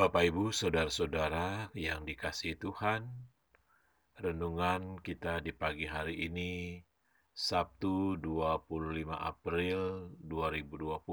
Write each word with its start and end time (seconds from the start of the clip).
Bapak, 0.00 0.32
Ibu, 0.32 0.48
saudara-saudara 0.48 1.68
yang 1.76 2.08
dikasihi 2.08 2.56
Tuhan, 2.56 3.04
renungan 4.16 4.96
kita 5.04 5.44
di 5.44 5.52
pagi 5.52 5.84
hari 5.84 6.24
ini, 6.24 6.80
Sabtu 7.36 8.16
25 8.16 8.64
April 9.12 10.08
2020, 10.24 11.04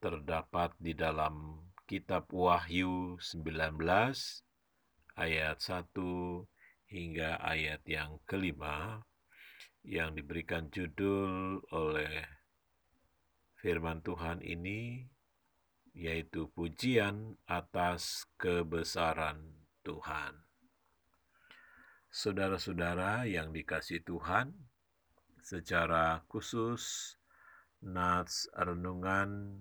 terdapat 0.00 0.72
di 0.80 0.96
dalam 0.96 1.60
kitab 1.84 2.24
Wahyu 2.32 3.20
19 3.20 3.84
ayat 5.20 5.60
1 5.60 5.92
hingga 6.88 7.36
ayat 7.44 7.84
yang 7.84 8.16
kelima 8.24 9.04
yang 9.84 10.16
diberikan 10.16 10.72
judul 10.72 11.60
oleh 11.68 12.24
firman 13.60 14.00
Tuhan 14.00 14.40
ini 14.40 15.12
yaitu 15.96 16.52
pujian 16.52 17.40
atas 17.48 18.28
kebesaran 18.36 19.40
Tuhan. 19.80 20.36
Saudara-saudara 22.12 23.24
yang 23.24 23.48
dikasih 23.48 24.04
Tuhan, 24.04 24.52
secara 25.40 26.20
khusus 26.28 27.16
nats 27.80 28.44
renungan 28.52 29.56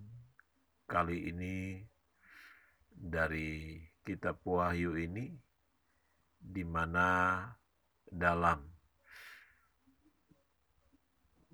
kali 0.92 1.32
ini 1.32 1.88
dari 2.92 3.80
kitab 4.04 4.44
Wahyu 4.44 5.00
ini 5.00 5.32
di 6.36 6.64
mana 6.68 7.44
dalam 8.04 8.60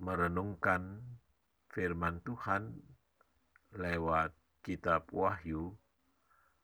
merenungkan 0.02 1.06
firman 1.70 2.18
Tuhan 2.26 2.74
lewat 3.78 4.41
kitab 4.62 5.10
Wahyu 5.10 5.74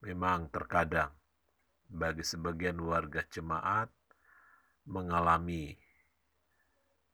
memang 0.06 0.54
terkadang 0.54 1.12
bagi 1.90 2.22
sebagian 2.22 2.78
warga 2.80 3.26
jemaat 3.28 3.90
mengalami 4.88 5.76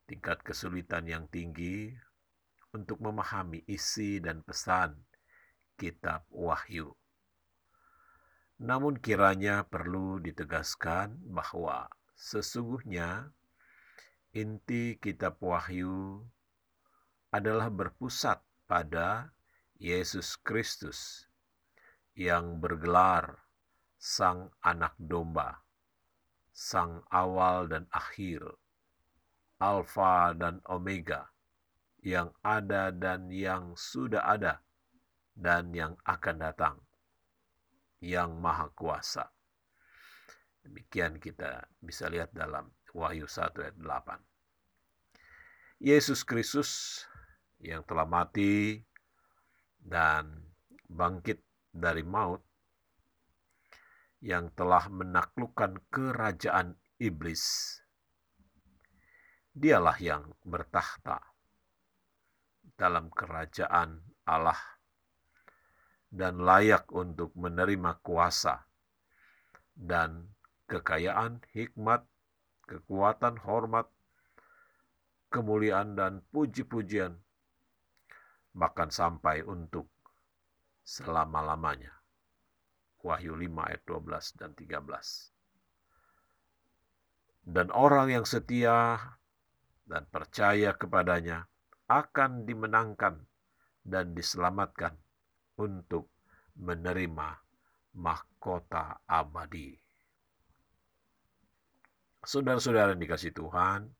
tingkat 0.05 0.43
kesulitan 0.43 1.07
yang 1.07 1.25
tinggi 1.31 1.95
untuk 2.75 2.99
memahami 2.99 3.63
isi 3.65 4.19
dan 4.19 4.43
pesan 4.43 4.97
kitab 5.79 6.27
Wahyu. 6.29 6.91
Namun 8.61 8.99
kiranya 9.01 9.65
perlu 9.65 10.21
ditegaskan 10.21 11.17
bahwa 11.33 11.89
sesungguhnya 12.13 13.33
inti 14.33 14.97
kitab 14.97 15.41
Wahyu 15.41 16.21
adalah 17.33 17.73
berpusat 17.73 18.41
pada 18.69 19.33
Yesus 19.83 20.39
Kristus 20.39 21.27
yang 22.15 22.63
bergelar 22.63 23.43
Sang 23.99 24.47
Anak 24.63 24.95
Domba, 24.95 25.59
Sang 26.55 27.03
Awal 27.11 27.67
dan 27.67 27.83
Akhir, 27.91 28.47
Alfa 29.59 30.31
dan 30.39 30.63
Omega, 30.71 31.27
yang 31.99 32.31
ada 32.47 32.95
dan 32.95 33.27
yang 33.27 33.75
sudah 33.75 34.23
ada, 34.23 34.63
dan 35.35 35.75
yang 35.75 35.99
akan 36.07 36.35
datang, 36.39 36.79
yang 37.99 38.39
Maha 38.39 38.71
Kuasa. 38.71 39.27
Demikian 40.63 41.19
kita 41.19 41.59
bisa 41.83 42.07
lihat 42.07 42.31
dalam 42.31 42.71
Wahyu 42.95 43.27
1 43.27 43.51
ayat 43.59 43.75
8. 43.75 45.83
Yesus 45.83 46.23
Kristus 46.23 47.03
yang 47.59 47.83
telah 47.83 48.07
mati 48.07 48.79
dan 49.83 50.47
bangkit 50.87 51.43
dari 51.69 52.01
maut 52.07 52.39
yang 54.23 54.47
telah 54.55 54.87
menaklukkan 54.87 55.83
kerajaan 55.91 56.79
iblis. 56.95 57.75
Dialah 59.53 59.99
yang 59.99 60.23
bertahta 60.41 61.19
dalam 62.79 63.11
kerajaan 63.11 64.01
Allah 64.25 64.57
dan 66.09 66.39
layak 66.39 66.89
untuk 66.95 67.35
menerima 67.35 67.99
kuasa 68.01 68.63
dan 69.75 70.33
kekayaan, 70.69 71.43
hikmat, 71.53 72.05
kekuatan, 72.65 73.41
hormat, 73.43 73.89
kemuliaan, 75.33 75.97
dan 75.97 76.21
puji-pujian 76.29 77.17
bahkan 78.53 78.93
sampai 78.93 79.41
untuk 79.43 79.89
selama-lamanya. 80.85 81.91
Wahyu 83.03 83.35
5 83.35 83.67
ayat 83.67 83.83
12 83.83 84.39
dan 84.39 84.51
13. 84.55 85.33
Dan 87.43 87.67
orang 87.75 88.07
yang 88.07 88.23
setia 88.23 88.95
dan 89.83 90.07
percaya 90.07 90.71
kepadanya 90.79 91.51
akan 91.91 92.47
dimenangkan 92.47 93.19
dan 93.83 94.15
diselamatkan 94.15 94.95
untuk 95.59 96.07
menerima 96.55 97.35
mahkota 97.99 99.03
abadi. 99.03 99.75
Saudara-saudara 102.23 102.95
yang 102.95 103.03
dikasih 103.03 103.35
Tuhan, 103.35 103.91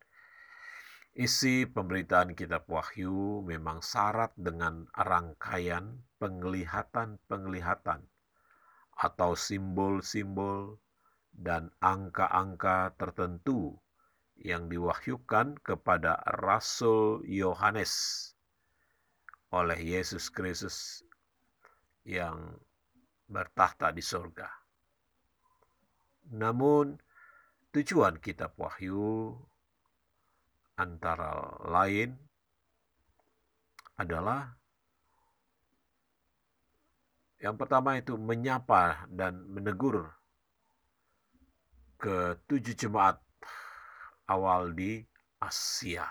Isi 1.14 1.70
pemberitaan 1.70 2.34
kitab 2.34 2.66
Wahyu 2.66 3.46
memang 3.46 3.86
syarat 3.86 4.34
dengan 4.34 4.90
rangkaian 4.98 6.02
penglihatan-penglihatan 6.18 8.02
atau 8.98 9.38
simbol-simbol 9.38 10.82
dan 11.30 11.70
angka-angka 11.86 12.98
tertentu 12.98 13.78
yang 14.42 14.66
diwahyukan 14.66 15.62
kepada 15.62 16.18
Rasul 16.42 17.22
Yohanes 17.30 18.34
oleh 19.54 19.78
Yesus 19.78 20.34
Kristus 20.34 21.06
yang 22.10 22.58
bertahta 23.30 23.94
di 23.94 24.02
sorga. 24.02 24.50
Namun, 26.34 26.98
tujuan 27.70 28.18
kitab 28.18 28.58
Wahyu 28.58 29.38
antara 30.80 31.60
lain 31.70 32.18
adalah 34.00 34.50
yang 37.44 37.60
pertama 37.60 38.00
itu 38.00 38.16
menyapa 38.16 39.06
dan 39.12 39.44
menegur 39.52 40.08
ke 42.00 42.40
tujuh 42.48 42.74
jemaat 42.74 43.20
awal 44.32 44.72
di 44.72 45.04
Asia 45.44 46.08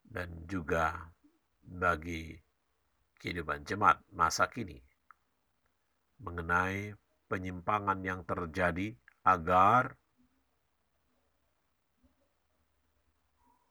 dan 0.00 0.48
juga 0.48 0.96
bagi 1.60 2.32
kehidupan 3.20 3.62
jemaat 3.68 4.00
masa 4.16 4.48
kini 4.48 4.80
mengenai 6.24 6.96
penyimpangan 7.28 8.00
yang 8.00 8.24
terjadi 8.24 8.96
agar 9.22 9.99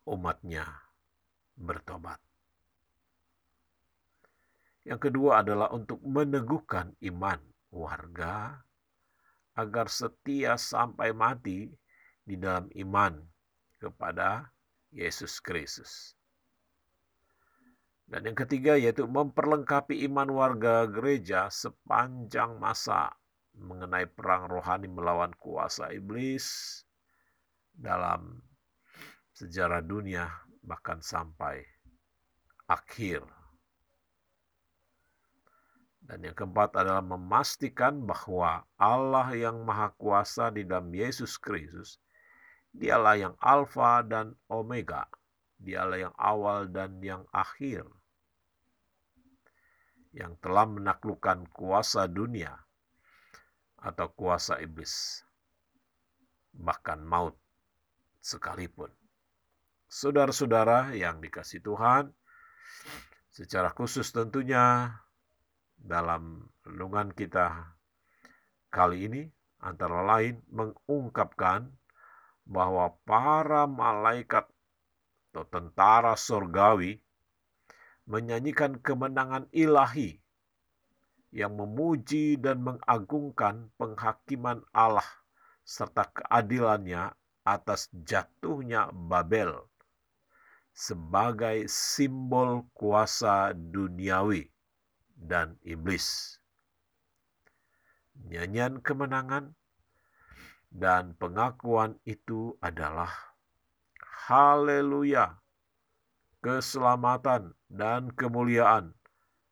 umatnya 0.09 0.65
bertobat. 1.53 2.17
Yang 4.87 5.11
kedua 5.11 5.45
adalah 5.45 5.69
untuk 5.69 6.01
meneguhkan 6.01 6.97
iman 7.13 7.37
warga 7.69 8.57
agar 9.53 9.85
setia 9.91 10.57
sampai 10.57 11.13
mati 11.13 11.69
di 12.25 12.33
dalam 12.39 12.65
iman 12.73 13.21
kepada 13.77 14.49
Yesus 14.89 15.37
Kristus. 15.37 16.17
Dan 18.09 18.25
yang 18.25 18.33
ketiga 18.33 18.73
yaitu 18.73 19.05
memperlengkapi 19.05 20.01
iman 20.09 20.33
warga 20.33 20.89
gereja 20.89 21.45
sepanjang 21.53 22.57
masa 22.57 23.13
mengenai 23.53 24.09
perang 24.09 24.49
rohani 24.49 24.89
melawan 24.89 25.29
kuasa 25.37 25.93
iblis 25.93 26.81
dalam 27.69 28.41
sejarah 29.39 29.79
dunia 29.79 30.27
bahkan 30.59 30.99
sampai 30.99 31.63
akhir. 32.67 33.23
Dan 36.03 36.27
yang 36.27 36.35
keempat 36.35 36.75
adalah 36.75 37.05
memastikan 37.05 38.03
bahwa 38.03 38.67
Allah 38.75 39.29
yang 39.31 39.63
Maha 39.63 39.95
Kuasa 39.95 40.51
di 40.51 40.67
dalam 40.67 40.91
Yesus 40.91 41.39
Kristus, 41.39 42.01
dialah 42.75 43.15
yang 43.15 43.35
Alfa 43.39 44.03
dan 44.03 44.35
Omega, 44.51 45.07
dialah 45.55 46.09
yang 46.09 46.15
awal 46.19 46.67
dan 46.67 46.99
yang 46.99 47.23
akhir, 47.31 47.87
yang 50.11 50.35
telah 50.43 50.65
menaklukkan 50.65 51.45
kuasa 51.53 52.09
dunia 52.09 52.57
atau 53.77 54.09
kuasa 54.11 54.57
iblis, 54.59 55.21
bahkan 56.51 56.99
maut 57.05 57.37
sekalipun. 58.19 58.98
Saudara-saudara 59.89 60.93
yang 60.93 61.17
dikasih 61.17 61.65
Tuhan, 61.65 62.13
secara 63.33 63.73
khusus 63.73 64.13
tentunya 64.13 64.93
dalam 65.73 66.45
renungan 66.61 67.09
kita 67.09 67.73
kali 68.69 69.09
ini 69.09 69.25
antara 69.57 70.05
lain 70.05 70.45
mengungkapkan 70.53 71.73
bahwa 72.45 72.93
para 73.01 73.65
malaikat 73.65 74.45
atau 75.33 75.45
tentara 75.49 76.13
surgawi 76.13 77.01
menyanyikan 78.05 78.77
kemenangan 78.77 79.49
ilahi 79.49 80.21
yang 81.33 81.57
memuji 81.57 82.37
dan 82.37 82.61
mengagungkan 82.61 83.73
penghakiman 83.81 84.61
Allah 84.69 85.05
serta 85.65 86.05
keadilannya 86.13 87.09
atas 87.41 87.89
jatuhnya 87.93 88.93
Babel 88.93 89.65
sebagai 90.73 91.67
simbol 91.67 92.67
kuasa 92.73 93.51
duniawi 93.53 94.47
dan 95.19 95.59
iblis. 95.65 96.39
Nyanyian 98.27 98.83
kemenangan 98.83 99.55
dan 100.69 101.15
pengakuan 101.17 101.97
itu 102.05 102.55
adalah 102.61 103.09
haleluya, 104.29 105.39
keselamatan 106.45 107.57
dan 107.67 108.13
kemuliaan 108.13 108.93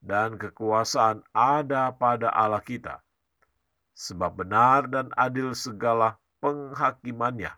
dan 0.03 0.37
kekuasaan 0.37 1.25
ada 1.33 1.89
pada 1.95 2.29
Allah 2.31 2.61
kita. 2.61 3.01
Sebab 3.97 4.45
benar 4.45 4.85
dan 4.93 5.09
adil 5.17 5.57
segala 5.57 6.21
penghakimannya. 6.37 7.49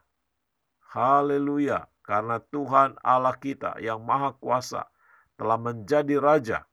Haleluya, 0.90 1.86
karena 2.10 2.42
Tuhan 2.42 2.98
Allah 3.06 3.38
kita 3.38 3.78
yang 3.78 4.02
maha 4.02 4.34
kuasa 4.42 4.90
telah 5.38 5.62
menjadi 5.62 6.18
Raja. 6.18 6.66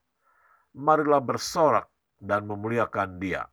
Marilah 0.73 1.21
bersorak 1.21 1.93
dan 2.17 2.49
memuliakan 2.49 3.21
dia. 3.21 3.45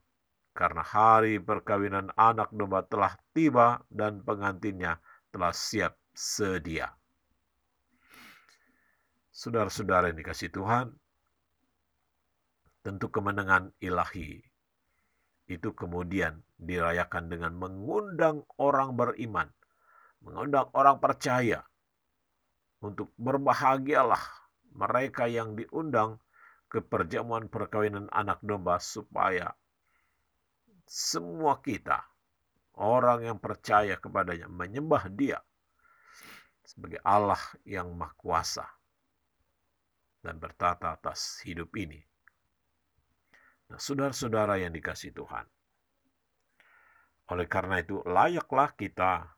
Karena 0.55 0.79
hari 0.79 1.43
perkawinan 1.43 2.15
anak 2.15 2.55
domba 2.55 2.87
telah 2.87 3.19
tiba 3.35 3.83
dan 3.91 4.23
pengantinnya 4.23 5.03
telah 5.35 5.51
siap 5.51 5.99
sedia. 6.15 6.87
Saudara-saudara 9.35 10.07
yang 10.07 10.23
dikasih 10.23 10.55
Tuhan, 10.55 10.87
tentu 12.79 13.11
kemenangan 13.11 13.75
ilahi 13.83 14.39
itu 15.51 15.75
kemudian 15.75 16.39
dirayakan 16.55 17.27
dengan 17.27 17.51
mengundang 17.59 18.47
orang 18.55 18.95
beriman, 18.95 19.51
mengundang 20.23 20.71
orang 20.71 21.03
percaya 21.03 21.65
untuk 22.83 23.15
berbahagialah 23.15 24.19
mereka 24.75 25.31
yang 25.31 25.55
diundang 25.55 26.19
ke 26.67 26.83
perjamuan 26.83 27.47
perkawinan 27.47 28.11
anak 28.11 28.43
domba 28.43 28.75
supaya 28.83 29.55
semua 30.83 31.63
kita 31.63 32.03
orang 32.75 33.23
yang 33.23 33.39
percaya 33.39 33.95
kepadanya 33.95 34.51
menyembah 34.51 35.07
dia 35.15 35.39
sebagai 36.67 36.99
Allah 37.07 37.39
yang 37.63 37.87
Maha 37.95 38.11
Kuasa 38.19 38.67
dan 40.19 40.39
bertata 40.39 40.95
atas 40.95 41.39
hidup 41.47 41.71
ini. 41.79 41.99
Nah, 43.71 43.79
saudara-saudara 43.79 44.59
yang 44.59 44.71
dikasih 44.71 45.11
Tuhan. 45.11 45.43
Oleh 47.31 47.47
karena 47.47 47.83
itu, 47.83 47.99
layaklah 48.07 48.71
kita 48.75 49.35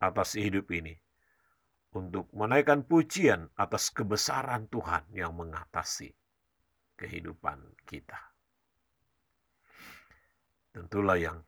atas 0.00 0.36
hidup 0.36 0.68
ini 0.72 1.03
untuk 1.94 2.26
menaikkan 2.34 2.82
pujian 2.82 3.46
atas 3.54 3.94
kebesaran 3.94 4.66
Tuhan 4.66 5.06
yang 5.14 5.38
mengatasi 5.38 6.10
kehidupan 6.98 7.62
kita. 7.86 8.18
Tentulah 10.74 11.14
yang 11.14 11.38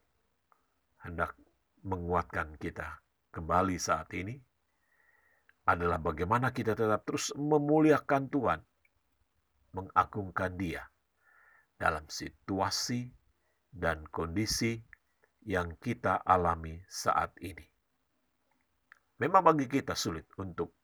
hendak 1.03 1.35
menguatkan 1.83 2.55
kita 2.63 3.03
kembali 3.35 3.75
saat 3.75 4.07
ini 4.15 4.39
adalah 5.67 5.99
bagaimana 5.99 6.55
kita 6.55 6.79
tetap 6.79 7.03
terus 7.03 7.35
memuliakan 7.35 8.31
Tuhan, 8.31 8.61
mengagungkan 9.75 10.55
Dia 10.55 10.87
dalam 11.75 12.07
situasi 12.07 13.11
dan 13.75 14.07
kondisi 14.15 14.79
yang 15.43 15.75
kita 15.83 16.23
alami 16.23 16.79
saat 16.87 17.35
ini. 17.43 17.76
Memang 19.17 19.43
bagi 19.53 19.65
kita 19.65 19.97
sulit 19.97 20.29
untuk 20.37 20.77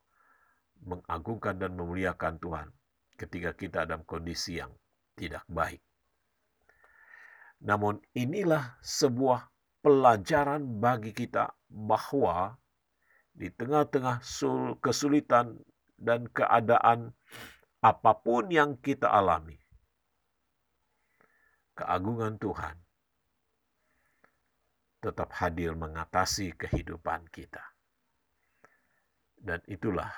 mengagungkan 0.83 1.61
dan 1.61 1.77
memuliakan 1.77 2.41
Tuhan 2.41 2.69
ketika 3.21 3.53
kita 3.53 3.85
dalam 3.85 4.03
kondisi 4.09 4.57
yang 4.59 4.73
tidak 5.15 5.45
baik. 5.47 5.85
Namun 7.63 8.01
inilah 8.17 8.81
sebuah 8.83 9.47
pelajaran 9.85 10.83
bagi 10.83 11.15
kita 11.15 11.53
bahwa 11.71 12.59
di 13.33 13.53
tengah-tengah 13.53 14.25
kesulitan 14.83 15.61
dan 15.95 16.27
keadaan 16.33 17.15
apa 17.83 18.13
pun 18.19 18.51
yang 18.51 18.81
kita 18.81 19.07
alami. 19.13 19.59
Keagungan 21.73 22.37
Tuhan 22.37 22.77
tetap 25.03 25.35
hadir 25.35 25.75
mengatasi 25.75 26.55
kehidupan 26.55 27.27
kita. 27.31 27.63
Dan 29.43 29.59
itulah 29.67 30.15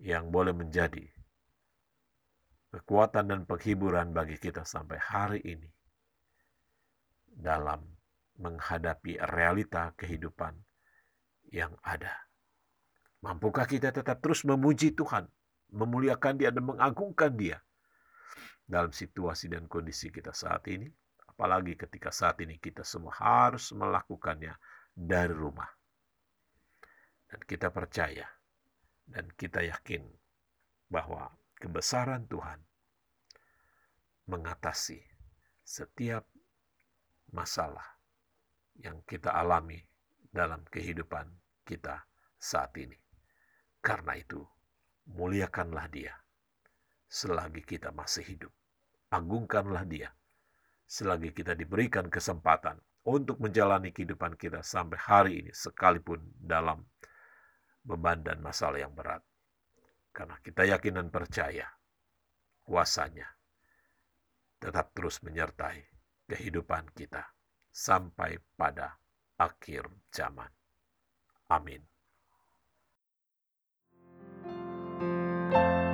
yang 0.00 0.32
boleh 0.32 0.56
menjadi 0.56 1.04
kekuatan 2.72 3.28
dan 3.28 3.40
penghiburan 3.44 4.16
bagi 4.16 4.40
kita 4.40 4.64
sampai 4.64 4.96
hari 4.96 5.40
ini 5.44 5.68
dalam 7.28 7.84
menghadapi 8.40 9.20
realita 9.20 9.92
kehidupan 10.00 10.56
yang 11.52 11.76
ada. 11.84 12.12
Mampukah 13.20 13.66
kita 13.66 13.90
tetap 13.90 14.22
terus 14.22 14.46
memuji 14.46 14.94
Tuhan, 14.94 15.26
memuliakan 15.74 16.34
Dia 16.40 16.54
dan 16.54 16.64
mengagungkan 16.64 17.34
Dia 17.34 17.58
dalam 18.64 18.94
situasi 18.94 19.52
dan 19.52 19.66
kondisi 19.66 20.08
kita 20.08 20.30
saat 20.32 20.64
ini? 20.70 20.86
Apalagi 21.26 21.74
ketika 21.74 22.14
saat 22.14 22.38
ini 22.40 22.56
kita 22.62 22.86
semua 22.86 23.14
harus 23.18 23.74
melakukannya 23.74 24.54
dari 24.94 25.34
rumah. 25.34 25.77
Dan 27.28 27.40
kita 27.44 27.68
percaya 27.68 28.24
dan 29.04 29.28
kita 29.36 29.60
yakin 29.64 30.04
bahwa 30.88 31.28
kebesaran 31.60 32.24
Tuhan 32.28 32.60
mengatasi 34.28 35.00
setiap 35.64 36.24
masalah 37.32 37.84
yang 38.80 39.04
kita 39.04 39.32
alami 39.32 39.80
dalam 40.32 40.64
kehidupan 40.68 41.28
kita 41.64 42.04
saat 42.40 42.72
ini. 42.80 42.96
Karena 43.80 44.16
itu, 44.16 44.40
muliakanlah 45.12 45.88
Dia 45.92 46.14
selagi 47.08 47.64
kita 47.64 47.92
masih 47.92 48.24
hidup. 48.24 48.52
Agungkanlah 49.08 49.84
Dia 49.88 50.08
selagi 50.88 51.32
kita 51.36 51.52
diberikan 51.52 52.08
kesempatan 52.08 52.80
untuk 53.08 53.40
menjalani 53.40 53.92
kehidupan 53.92 54.36
kita 54.36 54.60
sampai 54.60 54.98
hari 55.00 55.32
ini, 55.44 55.52
sekalipun 55.52 56.20
dalam 56.36 56.84
beban 57.84 58.22
dan 58.24 58.38
masalah 58.42 58.80
yang 58.80 58.94
berat. 58.94 59.22
Karena 60.12 60.38
kita 60.42 60.66
yakin 60.66 60.98
dan 60.98 61.08
percaya 61.12 61.68
kuasanya 62.66 63.28
tetap 64.58 64.90
terus 64.92 65.22
menyertai 65.22 65.86
kehidupan 66.26 66.90
kita 66.92 67.22
sampai 67.70 68.36
pada 68.58 68.98
akhir 69.38 69.86
zaman. 70.10 70.50
Amin. 71.48 71.80
thank 75.48 75.82
you 75.82 75.87